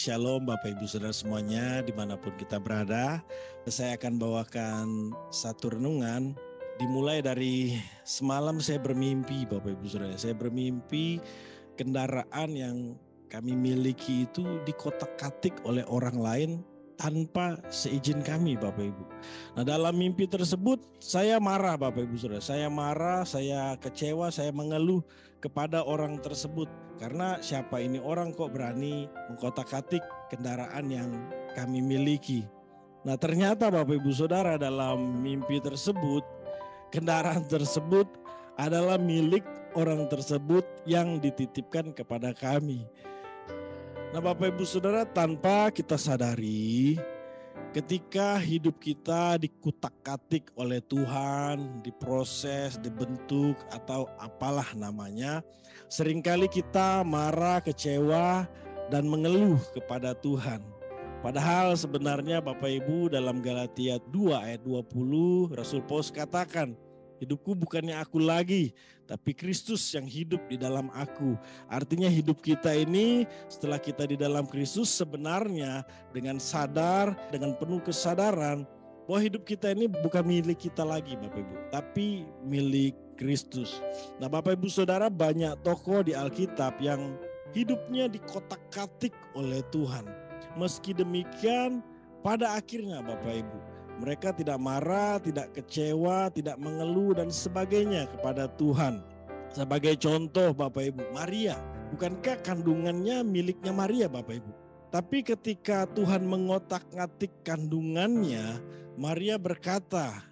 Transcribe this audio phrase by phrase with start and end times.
[0.00, 3.20] Shalom Bapak Ibu Saudara semuanya di mana pun kita berada.
[3.68, 6.32] Saya akan bawakan satu renungan
[6.80, 10.16] dimulai dari semalam saya bermimpi Bapak Ibu Saudara.
[10.16, 11.20] Saya bermimpi
[11.76, 12.96] kendaraan yang
[13.28, 16.50] kami miliki itu dikotak-katik oleh orang lain
[17.00, 19.04] tanpa seizin kami Bapak Ibu.
[19.56, 22.44] Nah dalam mimpi tersebut saya marah Bapak Ibu Saudara.
[22.44, 25.00] Saya marah, saya kecewa, saya mengeluh
[25.40, 26.68] kepada orang tersebut.
[27.00, 31.08] Karena siapa ini orang kok berani mengkotak-katik kendaraan yang
[31.56, 32.44] kami miliki.
[33.08, 36.20] Nah ternyata Bapak Ibu Saudara dalam mimpi tersebut
[36.92, 38.04] kendaraan tersebut
[38.60, 42.84] adalah milik orang tersebut yang dititipkan kepada kami.
[44.10, 46.98] Nah, Bapak Ibu Saudara, tanpa kita sadari,
[47.70, 55.46] ketika hidup kita dikutak-katik oleh Tuhan, diproses, dibentuk, atau apalah namanya,
[55.86, 58.50] sering kali kita marah, kecewa,
[58.90, 60.58] dan mengeluh kepada Tuhan.
[61.22, 66.74] Padahal sebenarnya Bapak Ibu dalam Galatia 2 ayat 20 Rasul Paulus katakan
[67.20, 68.72] Hidupku bukannya aku lagi,
[69.04, 71.36] tapi Kristus yang hidup di dalam aku.
[71.68, 75.84] Artinya hidup kita ini setelah kita di dalam Kristus sebenarnya
[76.16, 78.64] dengan sadar, dengan penuh kesadaran
[79.04, 83.84] bahwa hidup kita ini bukan milik kita lagi Bapak Ibu, tapi milik Kristus.
[84.16, 87.20] Nah Bapak Ibu Saudara banyak tokoh di Alkitab yang
[87.52, 90.08] hidupnya dikotak-katik oleh Tuhan.
[90.56, 91.84] Meski demikian
[92.24, 99.04] pada akhirnya Bapak Ibu mereka tidak marah, tidak kecewa, tidak mengeluh dan sebagainya kepada Tuhan.
[99.52, 101.60] Sebagai contoh Bapak Ibu, Maria,
[101.92, 104.52] bukankah kandungannya miliknya Maria Bapak Ibu?
[104.90, 108.58] Tapi ketika Tuhan mengotak-ngatik kandungannya,
[108.96, 110.24] Maria berkata,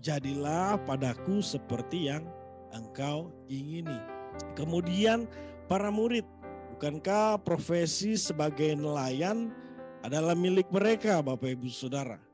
[0.00, 2.24] "Jadilah padaku seperti yang
[2.72, 3.96] engkau ingini."
[4.56, 5.26] Kemudian
[5.68, 6.24] para murid,
[6.76, 9.52] bukankah profesi sebagai nelayan
[10.04, 12.25] adalah milik mereka Bapak Ibu Saudara?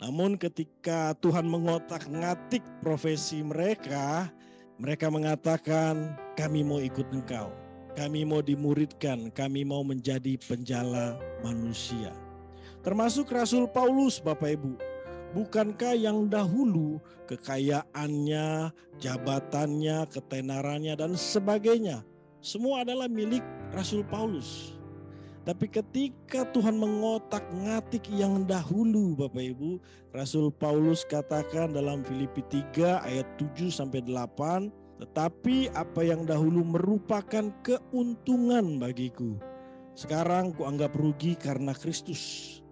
[0.00, 4.32] Namun ketika Tuhan mengotak-ngatik profesi mereka,
[4.80, 7.52] mereka mengatakan kami mau ikut engkau.
[7.92, 12.16] Kami mau dimuridkan, kami mau menjadi penjala manusia.
[12.80, 14.72] Termasuk Rasul Paulus Bapak Ibu.
[15.36, 16.98] Bukankah yang dahulu
[17.28, 22.02] kekayaannya, jabatannya, ketenarannya dan sebagainya
[22.40, 24.79] semua adalah milik Rasul Paulus.
[25.50, 29.82] Tapi ketika Tuhan mengotak-ngatik yang dahulu Bapak Ibu,
[30.14, 34.70] Rasul Paulus katakan dalam Filipi 3 ayat 7 sampai 8,
[35.02, 39.42] tetapi apa yang dahulu merupakan keuntungan bagiku,
[39.98, 42.62] sekarang kuanggap rugi karena Kristus.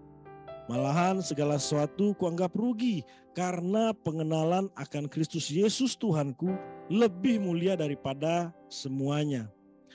[0.71, 3.03] Malahan segala sesuatu kuanggap rugi
[3.35, 6.55] karena pengenalan akan Kristus Yesus Tuhanku
[6.87, 9.51] lebih mulia daripada semuanya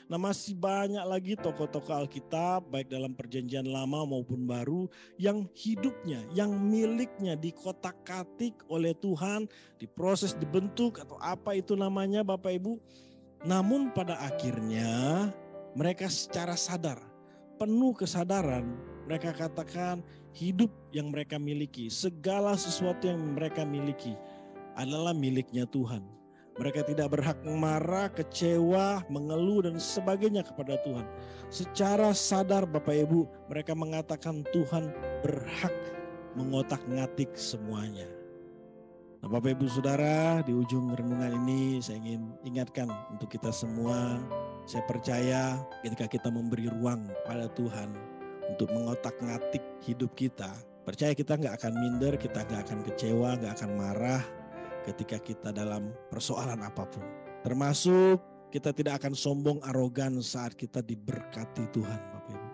[0.10, 6.54] Nah masih banyak lagi tokoh-tokoh Alkitab baik dalam perjanjian lama maupun baru yang hidupnya, yang
[6.54, 12.80] miliknya dikotak-katik oleh Tuhan, diproses, dibentuk atau apa itu namanya Bapak Ibu.
[13.44, 15.28] Namun pada akhirnya
[15.76, 17.02] mereka secara sadar,
[17.60, 18.72] penuh kesadaran,
[19.04, 20.00] mereka katakan
[20.32, 24.16] hidup yang mereka miliki, segala sesuatu yang mereka miliki
[24.74, 26.23] adalah miliknya Tuhan
[26.54, 31.06] mereka tidak berhak marah, kecewa, mengeluh dan sebagainya kepada Tuhan.
[31.50, 34.94] Secara sadar Bapak Ibu, mereka mengatakan Tuhan
[35.26, 35.74] berhak
[36.38, 38.06] mengotak-ngatik semuanya.
[39.24, 44.20] Nah Bapak Ibu Saudara, di ujung renungan ini saya ingin ingatkan untuk kita semua,
[44.70, 47.96] saya percaya ketika kita memberi ruang pada Tuhan
[48.52, 50.52] untuk mengotak-ngatik hidup kita,
[50.84, 54.22] percaya kita nggak akan minder, kita nggak akan kecewa, nggak akan marah,
[54.84, 57.04] ketika kita dalam persoalan apa pun.
[57.44, 58.20] Termasuk
[58.54, 62.50] kita tidak akan sombong arogan saat kita diberkati Tuhan Bapak Ibu.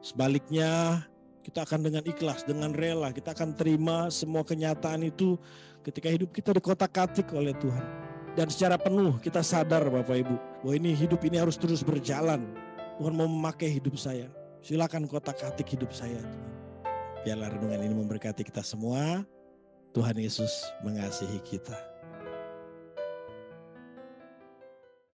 [0.00, 1.04] Sebaliknya
[1.42, 5.36] kita akan dengan ikhlas, dengan rela, kita akan terima semua kenyataan itu
[5.82, 7.84] ketika hidup kita dikotak-katik oleh Tuhan.
[8.32, 12.40] Dan secara penuh kita sadar Bapak Ibu, bahwa ini hidup ini harus terus berjalan.
[12.96, 14.30] Tuhan mau memakai hidup saya.
[14.64, 16.22] Silakan kotak-katik hidup saya.
[17.26, 19.26] Biarlah renungan ini memberkati kita semua.
[19.92, 21.91] Tuhan Yesus mengasihi kita.